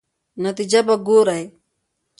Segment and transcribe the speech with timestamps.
[0.43, 1.43] نتیجه به ګورئ.